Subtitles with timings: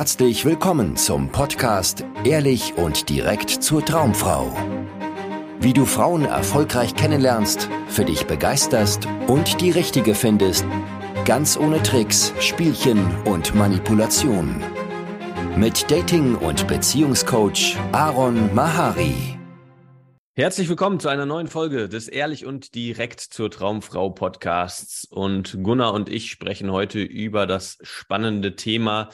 [0.00, 4.50] Herzlich willkommen zum Podcast Ehrlich und direkt zur Traumfrau.
[5.60, 10.64] Wie du Frauen erfolgreich kennenlernst, für dich begeisterst und die richtige findest,
[11.26, 14.64] ganz ohne Tricks, Spielchen und Manipulation.
[15.54, 19.38] Mit Dating- und Beziehungscoach Aaron Mahari.
[20.32, 25.04] Herzlich willkommen zu einer neuen Folge des Ehrlich und direkt zur Traumfrau Podcasts.
[25.04, 29.10] Und Gunnar und ich sprechen heute über das spannende Thema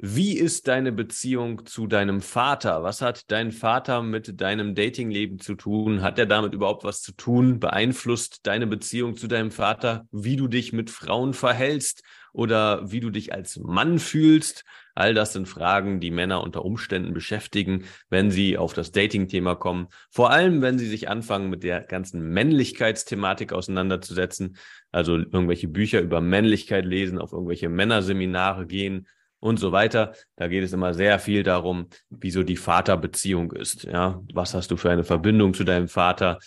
[0.00, 2.84] wie ist deine Beziehung zu deinem Vater?
[2.84, 6.02] Was hat dein Vater mit deinem Datingleben zu tun?
[6.02, 7.58] Hat er damit überhaupt was zu tun?
[7.58, 13.10] Beeinflusst deine Beziehung zu deinem Vater, wie du dich mit Frauen verhältst oder wie du
[13.10, 14.64] dich als Mann fühlst?
[14.94, 19.88] All das sind Fragen, die Männer unter Umständen beschäftigen, wenn sie auf das Dating-Thema kommen.
[20.10, 24.56] Vor allem, wenn sie sich anfangen, mit der ganzen Männlichkeitsthematik auseinanderzusetzen.
[24.92, 29.08] Also irgendwelche Bücher über Männlichkeit lesen, auf irgendwelche Männerseminare gehen
[29.40, 30.14] und so weiter.
[30.36, 33.84] Da geht es immer sehr viel darum, wie so die Vaterbeziehung ist.
[33.84, 36.38] Ja, was hast du für eine Verbindung zu deinem Vater?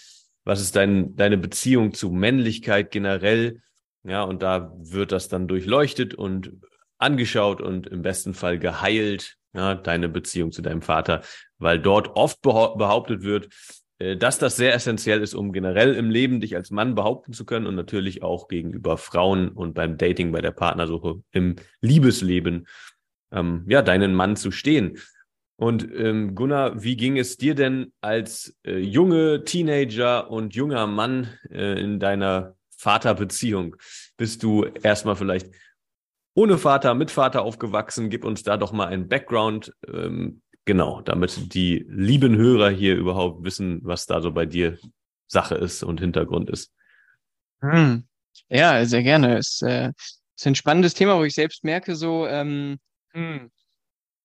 [0.44, 3.62] Was ist dein, deine Beziehung zu Männlichkeit generell?
[4.04, 6.54] Ja, und da wird das dann durchleuchtet und
[6.98, 11.22] angeschaut und im besten Fall geheilt, ja, deine Beziehung zu deinem Vater,
[11.58, 13.50] weil dort oft behauptet wird,
[14.18, 17.68] dass das sehr essentiell ist, um generell im Leben dich als Mann behaupten zu können
[17.68, 22.68] und natürlich auch gegenüber Frauen und beim Dating, bei der Partnersuche im Liebesleben,
[23.32, 24.98] ähm, ja, deinen Mann zu stehen.
[25.62, 31.28] Und ähm, Gunnar, wie ging es dir denn als äh, junge Teenager und junger Mann
[31.52, 33.76] äh, in deiner Vaterbeziehung?
[34.18, 35.52] Bist du erstmal vielleicht
[36.34, 38.10] ohne Vater, mit Vater aufgewachsen?
[38.10, 39.74] Gib uns da doch mal einen Background.
[39.88, 44.78] Ähm, Genau, damit die lieben Hörer hier überhaupt wissen, was da so bei dir
[45.28, 46.72] Sache ist und Hintergrund ist.
[47.62, 48.08] Hm.
[48.50, 49.38] Ja, sehr gerne.
[49.38, 49.92] Es äh,
[50.36, 52.78] ist ein spannendes Thema, wo ich selbst merke, so, ähm,
[53.12, 53.50] hm,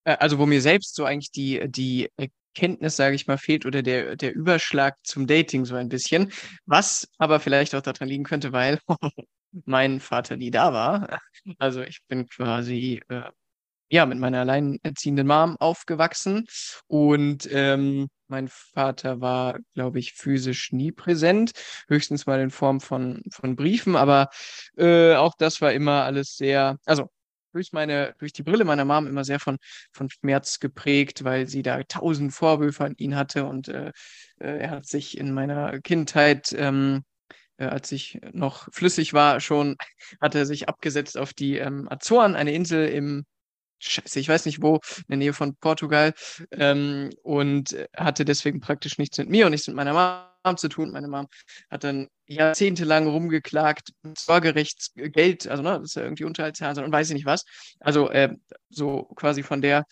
[0.05, 3.83] äh, also wo mir selbst so eigentlich die, die Erkenntnis, sage ich mal, fehlt oder
[3.83, 6.33] der, der Überschlag zum Dating so ein bisschen.
[6.67, 8.81] Was aber vielleicht auch daran liegen könnte, weil
[9.65, 11.21] mein Vater nie da war.
[11.59, 13.31] Also ich bin quasi äh,
[13.89, 16.47] ja, mit meiner alleinerziehenden Mom aufgewachsen.
[16.87, 21.53] Und ähm, mein Vater war, glaube ich, physisch nie präsent,
[21.89, 24.29] höchstens mal in Form von, von Briefen, aber
[24.77, 27.09] äh, auch das war immer alles sehr, also
[27.53, 29.57] durch meine, durch die Brille meiner Mom immer sehr von,
[29.93, 33.47] von Schmerz geprägt, weil sie da tausend Vorwürfe an ihn hatte.
[33.47, 33.93] Und äh,
[34.41, 37.03] äh er hat sich in meiner Kindheit ähm,
[37.59, 39.77] äh, als ich noch flüssig war, schon
[40.21, 43.25] hat er sich abgesetzt auf die ähm, Azoren, eine Insel im
[43.79, 46.15] Scheiße, ich weiß nicht wo, in der Nähe von Portugal
[46.53, 49.93] ähm, und hatte deswegen praktisch nichts mit mir und nichts mit meiner
[50.45, 50.93] Mom zu tun.
[50.93, 51.27] Meine Mom
[51.71, 57.15] hat dann jahrzehntelang rumgeklagt, Sorgerechtsgeld, also ne, das ist ja irgendwie Unterhaltszahlen und weiß ich
[57.15, 57.45] nicht was.
[57.81, 58.35] Also äh,
[58.71, 59.85] so quasi von der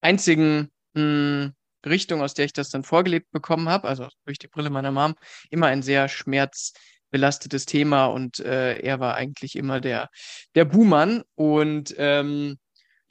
[0.00, 1.52] einzigen mh, hm,
[1.86, 5.14] Richtung, aus der ich das dann vorgelebt bekommen habe, also durch die Brille meiner Mom,
[5.50, 10.08] immer ein sehr schmerzbelastetes Thema und äh, er war eigentlich immer der,
[10.54, 12.58] der Buhmann und ähm,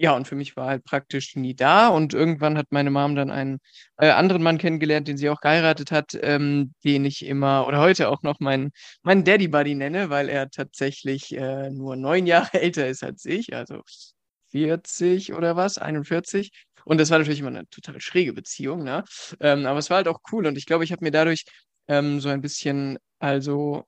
[0.01, 1.89] ja, und für mich war halt praktisch nie da.
[1.89, 3.59] Und irgendwann hat meine Mom dann einen
[3.97, 8.09] äh, anderen Mann kennengelernt, den sie auch geheiratet hat, ähm, den ich immer oder heute
[8.09, 8.71] auch noch meinen
[9.03, 13.53] mein Daddy Buddy nenne, weil er tatsächlich äh, nur neun Jahre älter ist als ich,
[13.55, 13.81] also
[14.51, 16.51] 40 oder was, 41.
[16.85, 19.03] Und das war natürlich immer eine total schräge Beziehung, ne?
[19.41, 21.43] Ähm, aber es war halt auch cool und ich glaube, ich habe mir dadurch
[21.87, 23.83] ähm, so ein bisschen, also,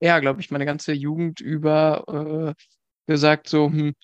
[0.00, 2.62] ja, glaube ich, meine ganze Jugend über äh,
[3.06, 3.94] gesagt, so, hm,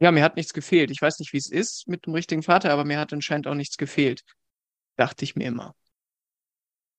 [0.00, 0.90] ja, mir hat nichts gefehlt.
[0.90, 3.54] Ich weiß nicht, wie es ist mit dem richtigen Vater, aber mir hat anscheinend auch
[3.54, 4.22] nichts gefehlt.
[4.96, 5.74] Dachte ich mir immer.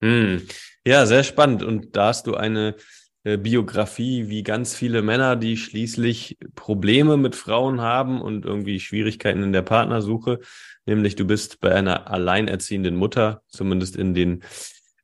[0.02, 0.46] Hm.
[0.86, 1.64] Ja, sehr spannend.
[1.64, 2.76] Und da hast du eine
[3.24, 9.44] äh, Biografie wie ganz viele Männer, die schließlich Probleme mit Frauen haben und irgendwie Schwierigkeiten
[9.44, 10.40] in der Partnersuche.
[10.86, 14.44] Nämlich du bist bei einer alleinerziehenden Mutter, zumindest in den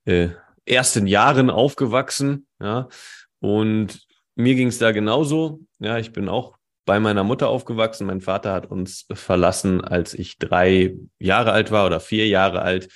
[0.05, 0.29] äh,
[0.65, 2.47] ersten Jahren aufgewachsen.
[2.59, 2.87] Ja.
[3.39, 5.61] Und mir ging es da genauso.
[5.79, 8.07] Ja, ich bin auch bei meiner Mutter aufgewachsen.
[8.07, 12.89] Mein Vater hat uns verlassen, als ich drei Jahre alt war oder vier Jahre alt.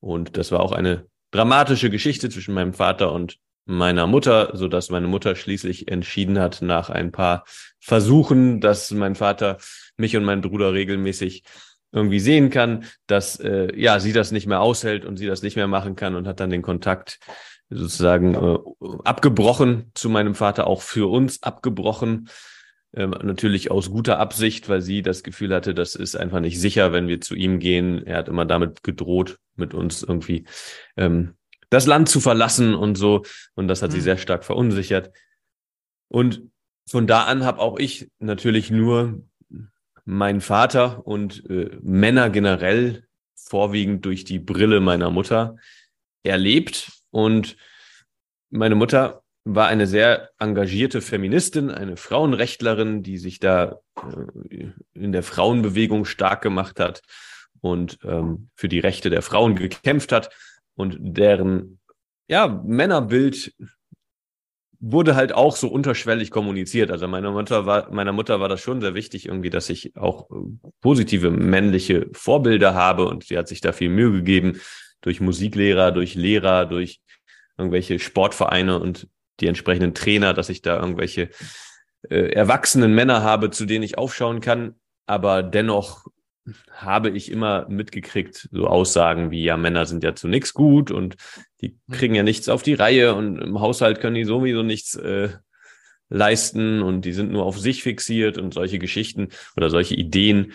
[0.00, 4.90] Und das war auch eine dramatische Geschichte zwischen meinem Vater und meiner Mutter, so dass
[4.90, 7.44] meine Mutter schließlich entschieden hat, nach ein paar
[7.78, 9.58] Versuchen, dass mein Vater
[9.96, 11.44] mich und meinen Bruder regelmäßig
[11.92, 15.56] irgendwie sehen kann, dass äh, ja sie das nicht mehr aushält und sie das nicht
[15.56, 17.18] mehr machen kann und hat dann den Kontakt
[17.68, 18.58] sozusagen äh,
[19.04, 22.28] abgebrochen zu meinem Vater, auch für uns abgebrochen.
[22.92, 26.92] Ähm, natürlich aus guter Absicht, weil sie das Gefühl hatte, das ist einfach nicht sicher,
[26.92, 28.04] wenn wir zu ihm gehen.
[28.04, 30.44] Er hat immer damit gedroht, mit uns irgendwie
[30.96, 31.34] ähm,
[31.68, 33.22] das Land zu verlassen und so.
[33.54, 33.94] Und das hat mhm.
[33.94, 35.12] sie sehr stark verunsichert.
[36.08, 36.42] Und
[36.88, 39.22] von da an habe auch ich natürlich nur
[40.04, 43.04] meinen Vater und äh, Männer generell
[43.36, 45.56] vorwiegend durch die Brille meiner Mutter
[46.24, 46.90] erlebt.
[47.10, 47.56] Und
[48.50, 55.22] meine Mutter war eine sehr engagierte Feministin, eine Frauenrechtlerin, die sich da äh, in der
[55.22, 57.02] Frauenbewegung stark gemacht hat
[57.60, 60.30] und ähm, für die Rechte der Frauen gekämpft hat.
[60.74, 61.80] Und deren
[62.28, 63.54] ja, Männerbild
[64.80, 66.90] wurde halt auch so unterschwellig kommuniziert.
[66.90, 70.30] Also meiner Mutter war, meiner Mutter war das schon sehr wichtig irgendwie, dass ich auch
[70.30, 70.34] äh,
[70.80, 73.06] positive männliche Vorbilder habe.
[73.06, 74.60] Und sie hat sich da viel Mühe gegeben
[75.02, 77.00] durch Musiklehrer, durch Lehrer, durch
[77.58, 78.78] irgendwelche Sportvereine.
[78.78, 79.08] Und
[79.40, 81.30] die entsprechenden Trainer, dass ich da irgendwelche
[82.08, 84.74] äh, erwachsenen Männer habe, zu denen ich aufschauen kann.
[85.06, 86.06] Aber dennoch
[86.72, 91.16] habe ich immer mitgekriegt, so Aussagen wie, ja, Männer sind ja zu nichts gut und
[91.60, 91.92] die mhm.
[91.92, 95.30] kriegen ja nichts auf die Reihe und im Haushalt können die sowieso nichts äh,
[96.08, 100.52] leisten und die sind nur auf sich fixiert und solche Geschichten oder solche Ideen.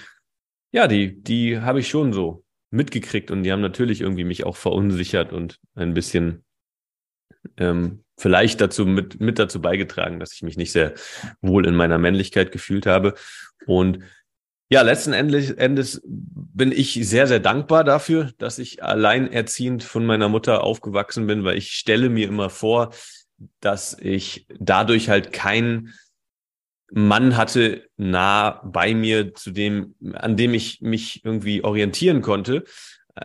[0.72, 4.58] Ja, die, die habe ich schon so mitgekriegt und die haben natürlich irgendwie mich auch
[4.58, 6.44] verunsichert und ein bisschen
[7.58, 10.94] ähm, vielleicht dazu mit, mit dazu beigetragen, dass ich mich nicht sehr
[11.42, 13.16] wohl in meiner Männlichkeit gefühlt habe.
[13.66, 14.00] Und
[14.70, 20.64] ja, letzten Endes, bin ich sehr, sehr dankbar dafür, dass ich alleinerziehend von meiner Mutter
[20.64, 22.92] aufgewachsen bin, weil ich stelle mir immer vor,
[23.60, 25.94] dass ich dadurch halt keinen
[26.92, 32.64] Mann hatte nah bei mir, zu dem, an dem ich mich irgendwie orientieren konnte,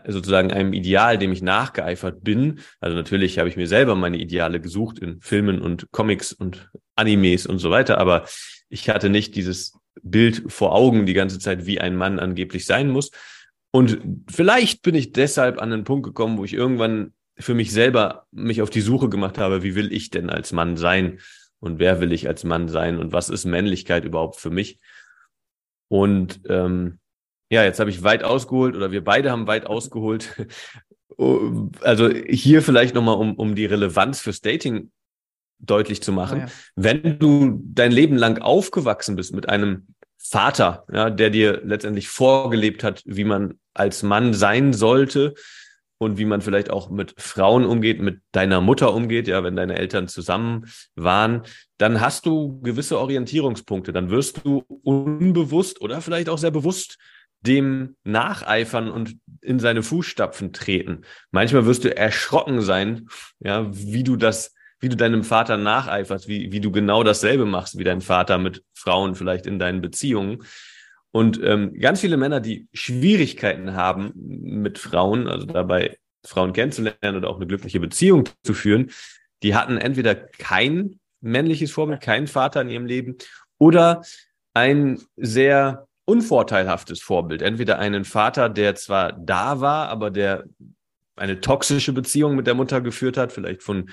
[0.06, 2.60] sozusagen einem Ideal, dem ich nachgeeifert bin.
[2.80, 7.46] Also natürlich habe ich mir selber meine Ideale gesucht in Filmen und Comics und Animes
[7.46, 8.26] und so weiter, aber
[8.68, 12.88] ich hatte nicht dieses Bild vor Augen die ganze Zeit, wie ein Mann angeblich sein
[12.88, 13.10] muss.
[13.72, 14.00] Und
[14.30, 18.62] vielleicht bin ich deshalb an den Punkt gekommen, wo ich irgendwann für mich selber mich
[18.62, 21.20] auf die Suche gemacht habe, wie will ich denn als Mann sein
[21.58, 24.78] und wer will ich als Mann sein und was ist Männlichkeit überhaupt für mich?
[25.88, 26.99] Und ähm,
[27.50, 30.34] ja, jetzt habe ich weit ausgeholt oder wir beide haben weit ausgeholt.
[31.82, 34.90] also hier vielleicht nochmal, um, um die Relevanz fürs Dating
[35.58, 36.38] deutlich zu machen.
[36.38, 36.52] Oh ja.
[36.76, 42.84] Wenn du dein Leben lang aufgewachsen bist mit einem Vater, ja, der dir letztendlich vorgelebt
[42.84, 45.34] hat, wie man als Mann sein sollte
[45.98, 49.76] und wie man vielleicht auch mit Frauen umgeht, mit deiner Mutter umgeht, ja, wenn deine
[49.76, 51.42] Eltern zusammen waren,
[51.78, 53.92] dann hast du gewisse Orientierungspunkte.
[53.92, 56.96] Dann wirst du unbewusst oder vielleicht auch sehr bewusst
[57.40, 61.02] dem nacheifern und in seine Fußstapfen treten.
[61.30, 63.08] Manchmal wirst du erschrocken sein,
[63.38, 67.78] ja, wie du das wie du deinem Vater nacheiferst, wie, wie du genau dasselbe machst
[67.78, 70.42] wie dein Vater mit Frauen vielleicht in deinen Beziehungen.
[71.12, 77.28] Und ähm, ganz viele Männer, die Schwierigkeiten haben mit Frauen, also dabei Frauen kennenzulernen oder
[77.28, 78.90] auch eine glückliche Beziehung zu führen,
[79.42, 83.16] die hatten entweder kein männliches Vorbild, keinen Vater in ihrem Leben
[83.58, 84.02] oder
[84.54, 87.42] ein sehr unvorteilhaftes Vorbild.
[87.42, 90.44] Entweder einen Vater, der zwar da war, aber der
[91.16, 93.90] eine toxische Beziehung mit der Mutter geführt hat, vielleicht von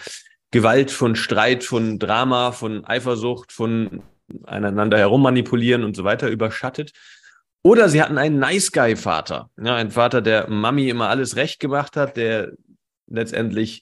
[0.51, 4.01] Gewalt, von Streit, von Drama, von Eifersucht, von
[4.45, 6.91] einander herummanipulieren und so weiter überschattet.
[7.63, 11.59] Oder sie hatten einen Nice Guy Vater, ja, ein Vater, der Mami immer alles recht
[11.59, 12.53] gemacht hat, der
[13.07, 13.81] letztendlich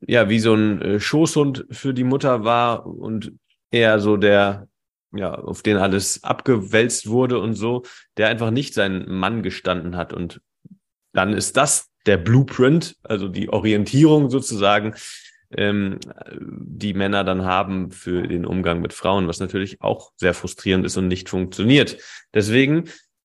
[0.00, 3.32] ja wie so ein äh, Schoßhund für die Mutter war und
[3.70, 4.68] eher so der
[5.12, 7.84] ja, auf den alles abgewälzt wurde und so,
[8.16, 10.40] der einfach nicht seinen Mann gestanden hat und
[11.12, 14.94] dann ist das der Blueprint, also die Orientierung sozusagen,
[15.50, 15.98] ähm,
[16.40, 20.96] die Männer dann haben für den Umgang mit Frauen, was natürlich auch sehr frustrierend ist
[20.96, 21.98] und nicht funktioniert.
[22.34, 22.84] Deswegen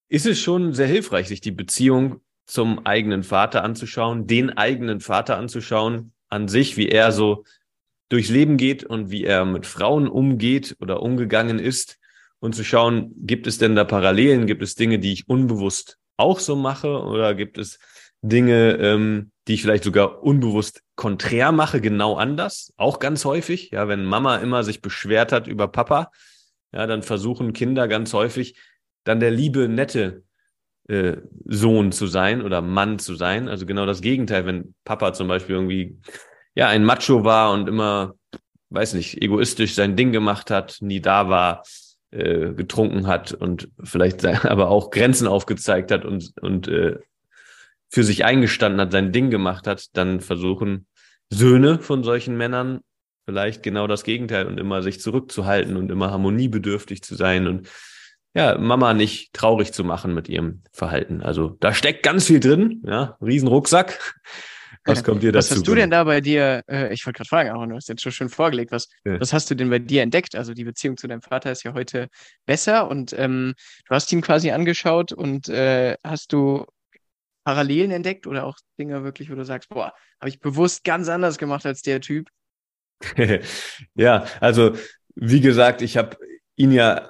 [0.10, 5.38] ist es schon sehr hilfreich, sich die Beziehung zum eigenen Vater anzuschauen, den eigenen Vater
[5.38, 7.46] anzuschauen, an sich, wie er so
[8.14, 11.98] durchs Leben geht und wie er mit Frauen umgeht oder umgegangen ist
[12.40, 16.40] und zu schauen, gibt es denn da Parallelen, gibt es Dinge, die ich unbewusst auch
[16.40, 17.80] so mache oder gibt es
[18.22, 23.72] Dinge, ähm, die ich vielleicht sogar unbewusst konträr mache, genau anders, auch ganz häufig.
[23.72, 26.12] Ja, wenn Mama immer sich beschwert hat über Papa,
[26.72, 28.56] ja, dann versuchen Kinder ganz häufig
[29.06, 30.24] dann der liebe, nette
[30.88, 33.48] äh, Sohn zu sein oder Mann zu sein.
[33.50, 35.98] Also genau das Gegenteil, wenn Papa zum Beispiel irgendwie
[36.56, 38.16] ja ein Macho war und immer,
[38.70, 41.64] weiß nicht, egoistisch sein Ding gemacht hat, nie da war,
[42.12, 46.98] äh, getrunken hat und vielleicht aber auch Grenzen aufgezeigt hat und und äh,
[47.90, 50.88] für sich eingestanden hat, sein Ding gemacht hat, dann versuchen
[51.30, 52.82] Söhne von solchen Männern
[53.26, 57.70] vielleicht genau das Gegenteil und immer sich zurückzuhalten und immer harmoniebedürftig zu sein und
[58.36, 61.22] ja, Mama nicht traurig zu machen mit ihrem Verhalten.
[61.22, 64.00] Also da steckt ganz viel drin, ja, Riesenrucksack.
[64.86, 65.52] Was kommt dir dazu?
[65.52, 67.88] Was hast du denn da bei dir, äh, ich wollte gerade fragen, aber du hast
[67.88, 69.20] jetzt schon schön vorgelegt, was, ja.
[69.20, 70.36] was hast du denn bei dir entdeckt?
[70.36, 72.10] Also die Beziehung zu deinem Vater ist ja heute
[72.46, 73.54] besser und ähm,
[73.88, 76.66] du hast ihn quasi angeschaut und äh, hast du
[77.46, 81.38] Parallelen entdeckt oder auch Dinge wirklich, wo du sagst, boah, habe ich bewusst ganz anders
[81.38, 82.28] gemacht als der Typ?
[83.96, 84.76] ja, also
[85.16, 86.18] wie gesagt, ich habe
[86.56, 87.10] ihn ja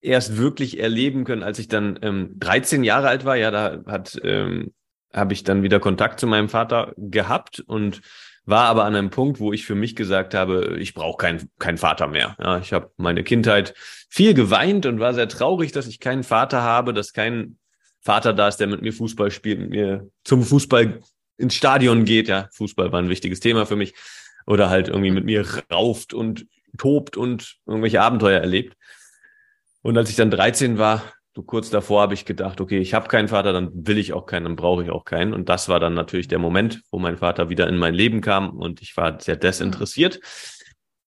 [0.00, 3.36] erst wirklich erleben können, als ich dann ähm, 13 Jahre alt war.
[3.36, 4.72] Ja, da hat ähm,
[5.16, 8.02] habe ich dann wieder Kontakt zu meinem Vater gehabt und
[8.44, 11.78] war aber an einem Punkt, wo ich für mich gesagt habe, ich brauche keinen keinen
[11.78, 12.36] Vater mehr.
[12.40, 13.74] Ja, ich habe meine Kindheit
[14.08, 17.58] viel geweint und war sehr traurig, dass ich keinen Vater habe, dass kein
[18.00, 21.00] Vater da ist, der mit mir Fußball spielt, mit mir zum Fußball
[21.38, 22.28] ins Stadion geht.
[22.28, 23.94] Ja, Fußball war ein wichtiges Thema für mich.
[24.46, 26.46] Oder halt irgendwie mit mir rauft und
[26.78, 28.76] tobt und irgendwelche Abenteuer erlebt.
[29.82, 31.02] Und als ich dann 13 war,
[31.36, 34.24] so kurz davor habe ich gedacht, okay, ich habe keinen Vater, dann will ich auch
[34.24, 35.34] keinen, dann brauche ich auch keinen.
[35.34, 38.56] Und das war dann natürlich der Moment, wo mein Vater wieder in mein Leben kam
[38.56, 40.18] und ich war sehr desinteressiert.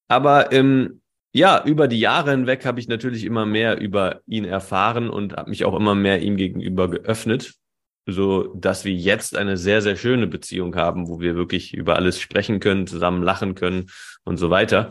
[0.07, 1.01] Aber ähm,
[1.33, 5.49] ja, über die Jahre hinweg habe ich natürlich immer mehr über ihn erfahren und habe
[5.49, 7.55] mich auch immer mehr ihm gegenüber geöffnet,
[8.05, 12.19] so dass wir jetzt eine sehr, sehr schöne Beziehung haben, wo wir wirklich über alles
[12.19, 13.87] sprechen können, zusammen lachen können
[14.25, 14.89] und so weiter.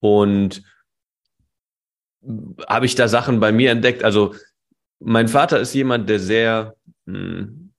[0.00, 0.64] Und
[2.68, 4.02] habe ich da Sachen bei mir entdeckt.
[4.02, 4.34] Also
[5.00, 6.76] mein Vater ist jemand, der sehr,
[7.06, 7.72] hm,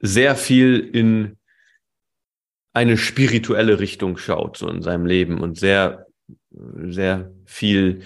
[0.00, 1.36] sehr viel in
[2.72, 6.06] eine spirituelle Richtung schaut, so in seinem Leben und sehr,
[6.50, 8.02] sehr viel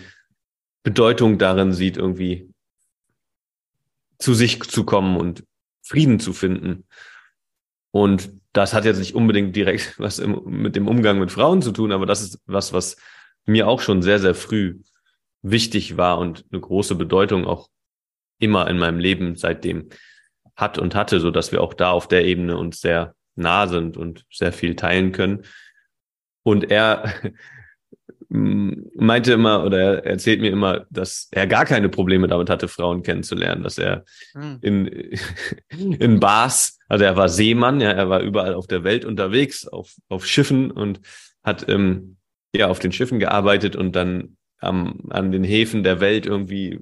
[0.83, 2.49] Bedeutung darin sieht, irgendwie
[4.19, 5.45] zu sich zu kommen und
[5.83, 6.87] Frieden zu finden.
[7.91, 11.73] Und das hat jetzt nicht unbedingt direkt was im, mit dem Umgang mit Frauen zu
[11.73, 12.97] tun, aber das ist was, was
[13.45, 14.81] mir auch schon sehr, sehr früh
[15.43, 17.69] wichtig war und eine große Bedeutung auch
[18.43, 19.89] immer in meinem Leben seitdem
[20.57, 23.97] hat und hatte, so dass wir auch da auf der Ebene uns sehr nah sind
[23.97, 25.45] und sehr viel teilen können.
[26.43, 27.15] Und er
[28.29, 33.03] meinte immer oder er erzählt mir immer, dass er gar keine Probleme damit hatte, Frauen
[33.03, 34.59] kennenzulernen, dass er hm.
[34.63, 34.87] in,
[35.69, 39.95] in Bars, also er war Seemann, ja, er war überall auf der Welt unterwegs, auf,
[40.09, 41.01] auf Schiffen und
[41.43, 42.17] hat ähm,
[42.55, 46.79] ja auf den Schiffen gearbeitet und dann am, an den Häfen der Welt irgendwie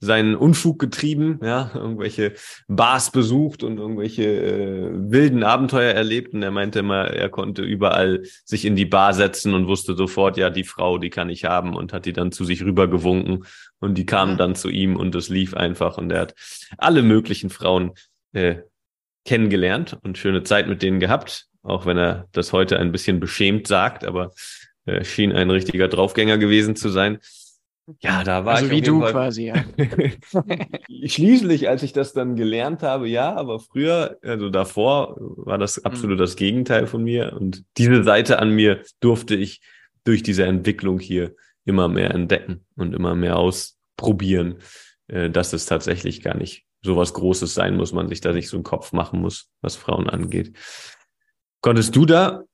[0.00, 2.34] seinen Unfug getrieben, ja, irgendwelche
[2.68, 6.34] Bars besucht und irgendwelche äh, wilden Abenteuer erlebt.
[6.34, 10.36] Und er meinte immer, er konnte überall sich in die Bar setzen und wusste sofort,
[10.36, 13.44] ja, die Frau, die kann ich haben und hat die dann zu sich rübergewunken.
[13.80, 15.98] Und die kamen dann zu ihm und es lief einfach.
[15.98, 16.34] Und er hat
[16.78, 17.92] alle möglichen Frauen
[18.32, 18.56] äh,
[19.24, 23.66] kennengelernt und schöne Zeit mit denen gehabt, auch wenn er das heute ein bisschen beschämt
[23.66, 24.32] sagt, aber
[24.86, 27.18] äh, schien ein richtiger Draufgänger gewesen zu sein.
[28.00, 28.72] Ja, da war also ich.
[28.72, 29.64] wie du Fall quasi, ja.
[31.06, 35.84] Schließlich, als ich das dann gelernt habe, ja, aber früher, also davor, war das mhm.
[35.84, 37.34] absolut das Gegenteil von mir.
[37.38, 39.60] Und diese Seite an mir durfte ich
[40.04, 44.56] durch diese Entwicklung hier immer mehr entdecken und immer mehr ausprobieren,
[45.08, 48.48] äh, dass es tatsächlich gar nicht so was Großes sein muss, man sich da nicht
[48.48, 50.54] so einen Kopf machen muss, was Frauen angeht.
[51.62, 52.44] Konntest du da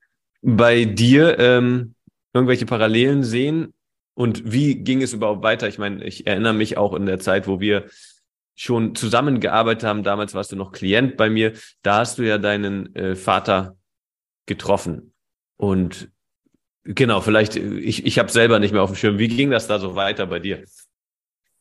[0.40, 1.94] bei dir ähm,
[2.32, 3.74] irgendwelche Parallelen sehen?
[4.14, 5.68] Und wie ging es überhaupt weiter?
[5.68, 7.86] Ich meine, ich erinnere mich auch in der Zeit, wo wir
[8.54, 10.02] schon zusammengearbeitet haben.
[10.02, 11.54] Damals warst du noch Klient bei mir.
[11.82, 13.78] Da hast du ja deinen äh, Vater
[14.46, 15.14] getroffen.
[15.56, 16.10] Und
[16.84, 19.18] genau, vielleicht, ich, ich habe selber nicht mehr auf dem Schirm.
[19.18, 20.64] Wie ging das da so weiter bei dir?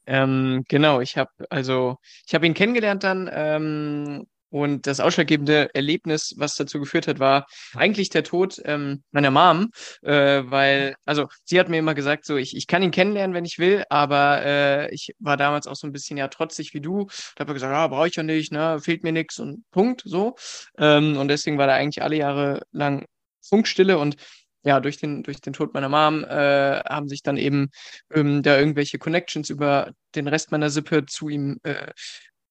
[0.05, 6.33] Ähm, genau, ich habe also, ich habe ihn kennengelernt dann ähm, und das ausschlaggebende Erlebnis,
[6.37, 9.69] was dazu geführt hat, war eigentlich der Tod ähm, meiner Mom,
[10.01, 13.45] äh, weil, also sie hat mir immer gesagt, so ich, ich kann ihn kennenlernen, wenn
[13.45, 17.07] ich will, aber äh, ich war damals auch so ein bisschen ja trotzig wie du.
[17.35, 20.35] Da habe gesagt, ah, brauche ich ja nicht, ne, fehlt mir nichts und Punkt, so.
[20.77, 23.05] Ähm, und deswegen war da eigentlich alle Jahre lang
[23.41, 24.15] Funkstille und
[24.63, 27.69] ja, durch den, durch den Tod meiner Mom äh, haben sich dann eben
[28.13, 31.91] ähm, da irgendwelche Connections über den Rest meiner Sippe zu ihm äh,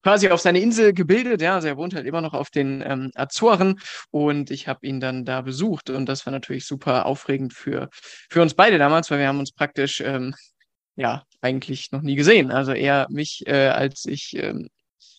[0.02, 1.42] quasi auf seine Insel gebildet.
[1.42, 5.00] Ja, also er wohnt halt immer noch auf den ähm, Azoren und ich habe ihn
[5.00, 7.88] dann da besucht und das war natürlich super aufregend für,
[8.30, 10.34] für uns beide damals, weil wir haben uns praktisch ähm,
[10.96, 12.50] ja eigentlich noch nie gesehen.
[12.50, 14.68] Also er mich, äh, als ich ähm,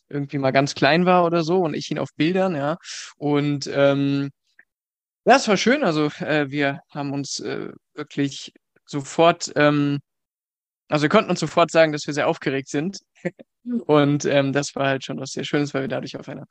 [0.09, 2.77] irgendwie mal ganz klein war oder so und ich ihn auf Bildern, ja.
[3.17, 4.29] Und ähm,
[5.25, 5.83] das war schön.
[5.83, 8.53] Also äh, wir haben uns äh, wirklich
[8.85, 9.99] sofort ähm,
[10.89, 12.99] also wir konnten uns sofort sagen, dass wir sehr aufgeregt sind.
[13.85, 16.45] Und ähm, das war halt schon was sehr Schönes, weil wir dadurch auf einer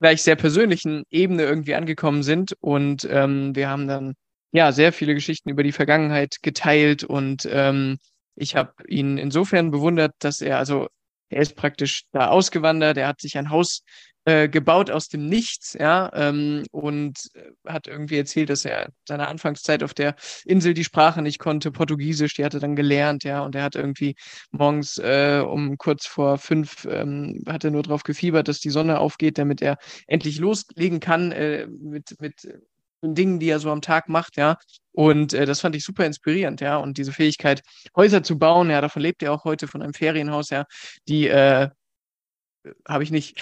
[0.00, 2.54] gleich sehr persönlichen Ebene irgendwie angekommen sind.
[2.60, 4.14] Und ähm, wir haben dann
[4.52, 7.04] ja sehr viele Geschichten über die Vergangenheit geteilt.
[7.04, 7.98] Und ähm,
[8.34, 10.88] ich habe ihn insofern bewundert, dass er, also
[11.28, 13.82] er ist praktisch da ausgewandert, er hat sich ein Haus
[14.26, 19.28] äh, gebaut aus dem Nichts, ja, ähm, und äh, hat irgendwie erzählt, dass er seiner
[19.28, 23.42] Anfangszeit auf der Insel die Sprache nicht konnte, Portugiesisch, die hat er dann gelernt, ja,
[23.42, 24.16] und er hat irgendwie
[24.50, 28.98] morgens äh, um kurz vor fünf ähm, hat er nur darauf gefiebert, dass die Sonne
[28.98, 29.78] aufgeht, damit er
[30.08, 32.48] endlich loslegen kann äh, mit, mit
[33.02, 34.56] Dingen, die er so am Tag macht, ja.
[34.92, 36.76] Und äh, das fand ich super inspirierend, ja.
[36.76, 37.62] Und diese Fähigkeit,
[37.96, 40.64] Häuser zu bauen, ja, davon lebt er auch heute von einem Ferienhaus, ja,
[41.08, 41.68] die äh,
[42.88, 43.40] habe ich nicht.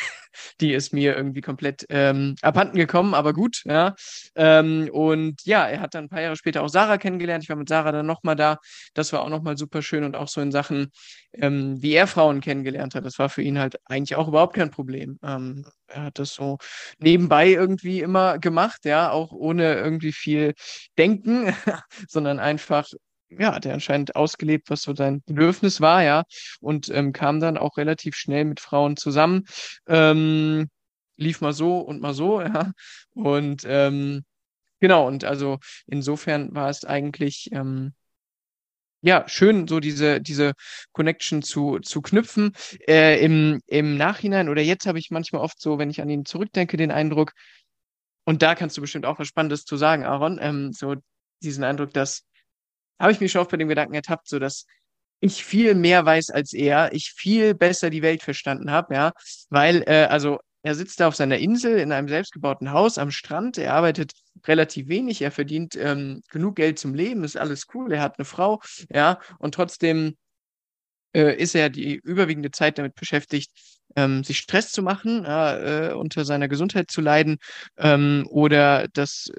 [0.60, 3.94] Die ist mir irgendwie komplett ähm, abhanden gekommen, aber gut, ja.
[4.34, 7.44] Ähm, und ja, er hat dann ein paar Jahre später auch Sarah kennengelernt.
[7.44, 8.58] Ich war mit Sarah dann nochmal da.
[8.94, 10.90] Das war auch nochmal super schön und auch so in Sachen,
[11.32, 13.04] ähm, wie er Frauen kennengelernt hat.
[13.04, 15.18] Das war für ihn halt eigentlich auch überhaupt kein Problem.
[15.22, 16.58] Ähm, er hat das so
[16.98, 20.54] nebenbei irgendwie immer gemacht, ja, auch ohne irgendwie viel
[20.98, 21.54] Denken,
[22.08, 22.86] sondern einfach
[23.30, 26.24] ja, hat er anscheinend ausgelebt, was so sein Bedürfnis war, ja,
[26.60, 29.44] und ähm, kam dann auch relativ schnell mit Frauen zusammen.
[29.88, 30.68] Ähm,
[31.16, 32.72] lief mal so und mal so, ja.
[33.14, 34.24] Und ähm,
[34.80, 37.94] genau, und also insofern war es eigentlich ähm,
[39.02, 40.52] ja schön, so diese, diese
[40.92, 42.52] Connection zu, zu knüpfen.
[42.88, 46.24] Äh, im, Im Nachhinein oder jetzt habe ich manchmal oft so, wenn ich an ihn
[46.24, 47.32] zurückdenke, den Eindruck,
[48.24, 50.96] und da kannst du bestimmt auch was Spannendes zu sagen, Aaron, ähm, so
[51.42, 52.24] diesen Eindruck, dass
[52.98, 54.66] habe ich mich schon oft bei dem Gedanken ertappt, so dass
[55.20, 59.12] ich viel mehr weiß als er, ich viel besser die Welt verstanden habe, ja,
[59.50, 63.58] weil, äh, also er sitzt da auf seiner Insel in einem selbstgebauten Haus am Strand,
[63.58, 64.12] er arbeitet
[64.46, 68.24] relativ wenig, er verdient ähm, genug Geld zum Leben, ist alles cool, er hat eine
[68.24, 68.60] Frau,
[68.90, 70.16] ja, und trotzdem
[71.14, 73.52] äh, ist er die überwiegende Zeit damit beschäftigt,
[73.96, 77.38] ähm, sich Stress zu machen, äh, unter seiner Gesundheit zu leiden
[77.78, 79.30] ähm, oder das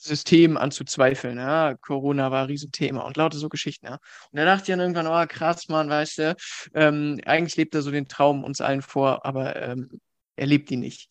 [0.00, 1.38] System anzuzweifeln.
[1.38, 3.86] Ja, Corona war ein Riesenthema und lauter so Geschichten.
[3.86, 3.94] Ja.
[3.94, 6.36] Und da dachte ich dann irgendwann, oh krass, Mann, weißt du,
[6.74, 10.00] ähm, eigentlich lebt er so den Traum uns allen vor, aber ähm,
[10.36, 11.10] er lebt ihn nicht.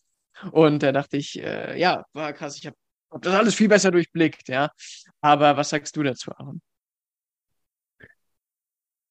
[0.52, 2.78] Und da dachte ich, äh, ja, war krass, ich habe
[3.12, 4.72] hab das alles viel besser durchblickt, ja.
[5.22, 6.62] Aber was sagst du dazu, Aaron?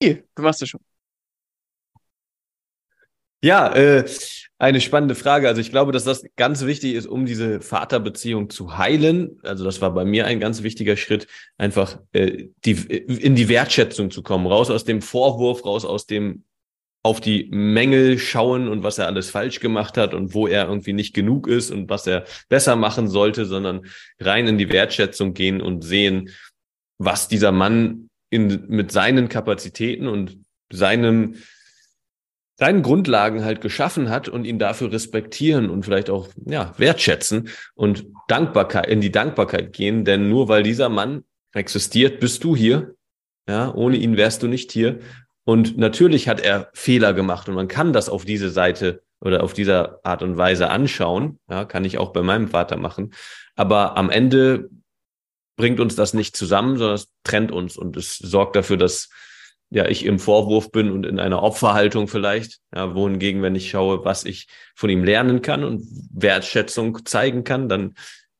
[0.03, 0.88] Hier, du machst es schon.
[3.41, 4.05] Ja, äh,
[4.59, 5.47] eine spannende Frage.
[5.47, 9.39] Also ich glaube, dass das ganz wichtig ist, um diese Vaterbeziehung zu heilen.
[9.45, 14.11] Also das war bei mir ein ganz wichtiger Schritt, einfach äh, die, in die Wertschätzung
[14.11, 16.45] zu kommen, raus aus dem Vorwurf, raus aus dem
[17.05, 20.93] auf die Mängel schauen und was er alles falsch gemacht hat und wo er irgendwie
[20.93, 23.87] nicht genug ist und was er besser machen sollte, sondern
[24.19, 26.31] rein in die Wertschätzung gehen und sehen,
[26.99, 30.39] was dieser Mann in, mit seinen Kapazitäten und
[30.71, 31.37] seinem
[32.59, 38.07] seinen Grundlagen halt geschaffen hat und ihn dafür respektieren und vielleicht auch ja wertschätzen und
[38.27, 42.95] Dankbarkeit in die Dankbarkeit gehen, denn nur weil dieser Mann existiert, bist du hier.
[43.49, 44.99] Ja, ohne ihn wärst du nicht hier.
[45.45, 49.55] Und natürlich hat er Fehler gemacht und man kann das auf diese Seite oder auf
[49.55, 51.39] dieser Art und Weise anschauen.
[51.49, 53.15] Ja, kann ich auch bei meinem Vater machen.
[53.57, 54.69] Aber am Ende
[55.57, 59.09] bringt uns das nicht zusammen, sondern es trennt uns und es sorgt dafür, dass
[59.71, 64.05] ja, ich im Vorwurf bin und in einer Opferhaltung vielleicht, ja, wohingegen, wenn ich schaue,
[64.05, 67.95] was ich von ihm lernen kann und Wertschätzung zeigen kann, dann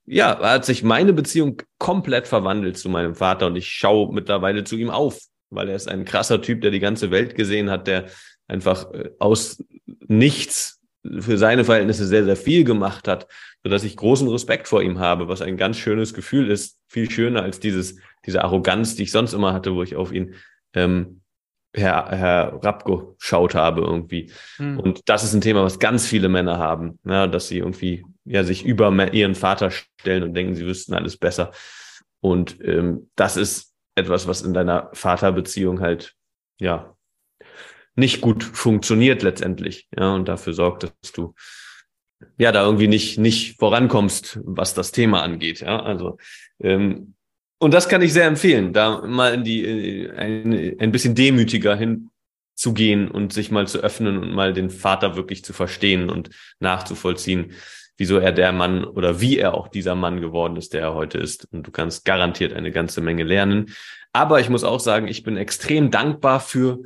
[0.07, 4.77] ja, hat sich meine Beziehung komplett verwandelt zu meinem Vater und ich schaue mittlerweile zu
[4.77, 8.07] ihm auf, weil er ist ein krasser Typ, der die ganze Welt gesehen hat, der
[8.47, 9.63] einfach äh, aus
[10.07, 10.81] nichts
[11.21, 13.27] für seine Verhältnisse sehr, sehr viel gemacht hat,
[13.63, 17.43] sodass ich großen Respekt vor ihm habe, was ein ganz schönes Gefühl ist, viel schöner
[17.43, 20.35] als dieses, diese Arroganz, die ich sonst immer hatte, wo ich auf ihn
[20.75, 21.23] ähm,
[21.75, 24.33] her, herabgeschaut habe irgendwie.
[24.59, 24.81] Mhm.
[24.81, 28.45] Und das ist ein Thema, was ganz viele Männer haben, ja, dass sie irgendwie ja
[28.45, 31.53] sich über ihren Vater stellen und denken, sie wüssten alles besser.
[32.21, 36.15] Und ähm, das ist etwas, was in deiner Vaterbeziehung halt
[36.61, 36.95] ja
[37.95, 41.35] nicht gut funktioniert letztendlich, ja, und dafür sorgt, dass du
[42.37, 45.83] ja da irgendwie nicht nicht vorankommst, was das Thema angeht, ja.
[45.83, 46.19] Also
[46.61, 47.15] ähm,
[47.59, 53.11] und das kann ich sehr empfehlen, da mal in die, ein, ein bisschen demütiger hinzugehen
[53.11, 57.53] und sich mal zu öffnen und mal den Vater wirklich zu verstehen und nachzuvollziehen,
[57.97, 61.19] wieso er der Mann oder wie er auch dieser Mann geworden ist, der er heute
[61.19, 61.49] ist.
[61.53, 63.75] Und du kannst garantiert eine ganze Menge lernen.
[64.13, 66.81] Aber ich muss auch sagen, ich bin extrem dankbar für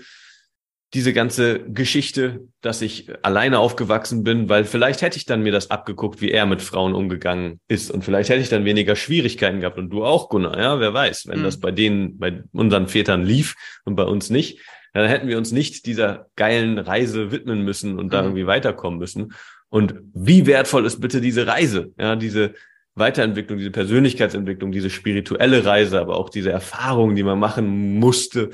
[0.94, 5.70] diese ganze Geschichte, dass ich alleine aufgewachsen bin, weil vielleicht hätte ich dann mir das
[5.70, 9.78] abgeguckt, wie er mit Frauen umgegangen ist und vielleicht hätte ich dann weniger Schwierigkeiten gehabt
[9.78, 11.44] und du auch, Gunnar, ja, wer weiß, wenn mhm.
[11.44, 14.60] das bei denen, bei unseren Vätern lief und bei uns nicht,
[14.92, 18.10] dann hätten wir uns nicht dieser geilen Reise widmen müssen und mhm.
[18.10, 19.32] da irgendwie weiterkommen müssen.
[19.70, 22.52] Und wie wertvoll ist bitte diese Reise, ja, diese
[22.94, 28.50] Weiterentwicklung, diese Persönlichkeitsentwicklung, diese spirituelle Reise, aber auch diese Erfahrungen, die man machen musste,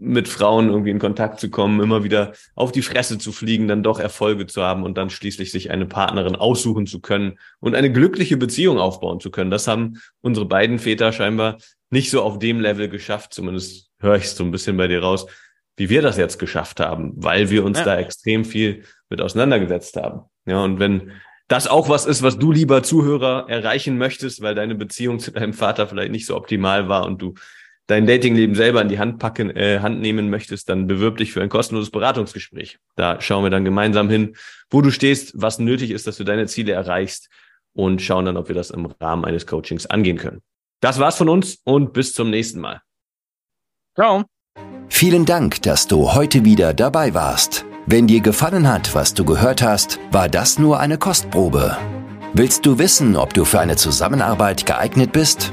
[0.00, 3.82] mit Frauen irgendwie in Kontakt zu kommen, immer wieder auf die Fresse zu fliegen, dann
[3.82, 7.92] doch Erfolge zu haben und dann schließlich sich eine Partnerin aussuchen zu können und eine
[7.92, 9.50] glückliche Beziehung aufbauen zu können.
[9.50, 11.58] Das haben unsere beiden Väter scheinbar
[11.90, 15.02] nicht so auf dem Level geschafft, zumindest höre ich es so ein bisschen bei dir
[15.02, 15.26] raus,
[15.76, 17.84] wie wir das jetzt geschafft haben, weil wir uns ja.
[17.84, 20.22] da extrem viel mit auseinandergesetzt haben.
[20.46, 21.12] Ja, und wenn
[21.48, 25.52] das auch was ist, was du lieber Zuhörer erreichen möchtest, weil deine Beziehung zu deinem
[25.52, 27.34] Vater vielleicht nicht so optimal war und du
[27.90, 31.42] dein Datingleben selber in die Hand packen, äh, Hand nehmen möchtest, dann bewirb dich für
[31.42, 32.78] ein kostenloses Beratungsgespräch.
[32.96, 34.36] Da schauen wir dann gemeinsam hin,
[34.70, 37.28] wo du stehst, was nötig ist, dass du deine Ziele erreichst
[37.72, 40.40] und schauen dann, ob wir das im Rahmen eines Coachings angehen können.
[40.80, 42.80] Das war's von uns und bis zum nächsten Mal.
[43.94, 44.24] Ciao.
[44.88, 47.64] Vielen Dank, dass du heute wieder dabei warst.
[47.86, 51.76] Wenn dir gefallen hat, was du gehört hast, war das nur eine Kostprobe.
[52.34, 55.52] Willst du wissen, ob du für eine Zusammenarbeit geeignet bist?